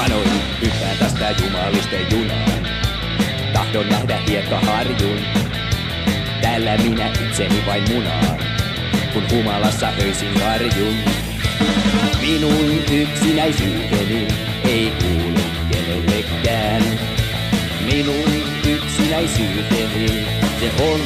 minä 0.00 1.44
jumalisten 1.44 2.06
junaan. 2.10 2.68
Tahdon 3.52 3.88
nähdä 3.88 4.18
hiekkaharjun, 4.28 5.18
täällä 6.40 6.76
minä 6.76 7.06
itseni 7.06 7.66
vain 7.66 7.82
munaan, 7.92 8.38
kun 9.12 9.22
humalassa 9.30 9.88
öisin 10.02 10.34
karjun. 10.40 10.94
Minun 12.20 12.82
yksinäisyyteni 12.92 14.28
ei 14.64 14.92
kuulu 15.02 15.40
kenellekään. 15.72 16.82
Minun 17.84 18.42
yksinäisyyteni, 18.66 20.26
se 20.60 20.82
on 20.82 21.00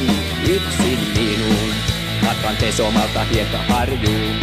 yksin 0.49 0.99
minun. 1.17 1.73
Matkan 2.25 2.57
tesomalta 2.57 3.23
hiekkaharjuun, 3.23 4.35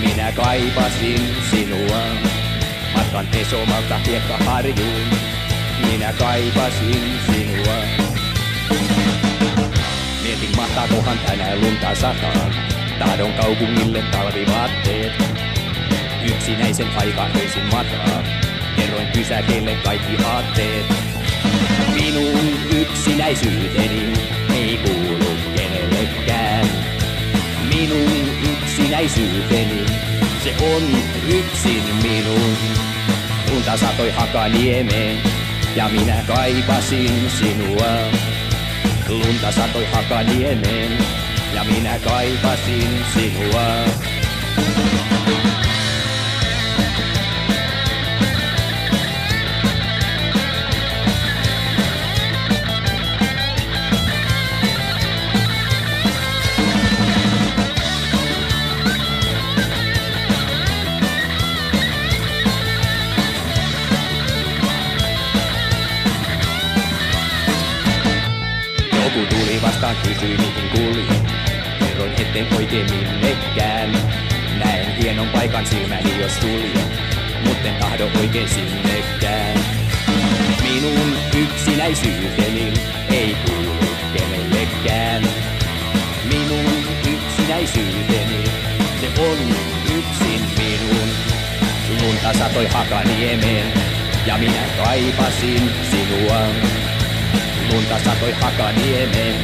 minä 0.00 0.32
kaipasin 0.32 1.36
sinua. 1.50 2.35
Matkan 2.94 3.26
tesomalta 3.26 3.98
hiekkaharjuun, 3.98 5.06
minä 5.86 6.12
kaipasin 6.12 7.20
sinua. 7.26 7.76
Mietin 10.22 10.56
mahtaakohan 10.56 11.18
tänään 11.18 11.60
lunta 11.60 11.94
sataa, 11.94 12.50
tahdon 12.98 13.32
kaupungille 13.32 14.02
talvivaatteet. 14.02 15.12
Yksinäisen 16.24 16.86
aika 16.96 17.26
öisin 17.36 17.64
mataa, 17.64 18.22
kerroin 18.76 19.06
pysäkeille 19.06 19.74
kaikki 19.84 20.24
aatteet. 20.24 20.86
Minun 21.94 22.58
yksinäisyyteni 22.70 24.12
ei 24.54 24.80
kuulu 24.84 25.30
kenellekään. 25.56 26.66
Minun 27.68 28.30
yksinäisyyteni, 28.52 29.86
se 30.46 30.64
on 30.64 30.82
yksin 31.28 31.82
minun. 32.02 32.56
Lunta 33.50 33.76
satoi 33.76 34.10
Hakaniemeen 34.10 35.18
ja 35.76 35.88
minä 35.88 36.22
kaipasin 36.26 37.30
sinua. 37.38 37.92
Lunta 39.08 39.52
satoi 39.52 39.84
Hakaniemeen 39.92 40.98
ja 41.54 41.64
minä 41.64 41.98
kaipasin 41.98 43.04
sinua. 43.14 44.15
Joku 69.16 69.34
tuli 69.34 69.62
vastaan, 69.62 69.96
kysyi 69.96 70.36
mihin 70.36 70.70
kuljen. 70.70 71.26
Kerroin 71.78 72.12
etten 72.12 72.46
oikein 72.56 72.86
minnekään. 72.90 73.92
Näen 74.58 74.96
hienon 74.96 75.28
paikan 75.28 75.66
silmäni 75.66 76.20
jos 76.20 76.40
suljen, 76.40 76.88
mutten 77.46 77.74
tahdo 77.74 78.08
oikein 78.20 78.48
sinnekään. 78.48 79.58
Minun 80.62 81.16
yksinäisyyteni 81.36 82.72
ei 83.10 83.36
kuulu 83.46 83.76
kenellekään. 84.16 85.22
Minun 86.24 86.84
yksinäisyyteni, 87.12 88.44
se 89.00 89.22
on 89.22 89.38
yksin 89.98 90.40
minun. 90.58 91.08
Lunta 92.02 92.38
satoi 92.38 92.66
Hakaniemeen 92.66 93.72
ja 94.26 94.38
minä 94.38 94.62
kaipasin 94.84 95.70
sinua. 95.90 96.40
Lunta 97.72 97.98
satoi 98.04 98.32
Hakaniemeen, 98.32 99.36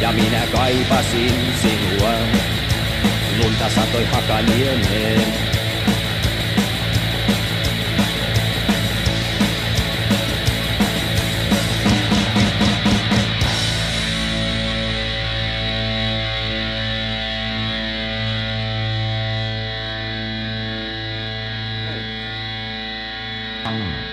ja 0.00 0.12
minä 0.12 0.46
kaipasin 0.52 1.54
sinua. 1.62 2.12
Lunta 3.38 3.68
satoi 3.70 4.04
Hakaniemeen. 4.04 5.46
Mm. 23.66 24.05